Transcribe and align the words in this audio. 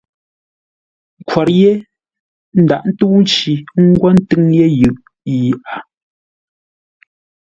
Khwor 1.27 1.47
yé 1.59 1.71
ndaghʼ 2.61 2.85
ntə́u 2.89 3.09
mənci 3.15 3.51
ə́ 3.77 3.81
ngwo 3.87 4.07
ńtʉ́ŋ 4.17 4.45
yé 4.57 4.65
yʉʼ 4.79 4.97
yi 5.29 5.37
a. 5.71 5.75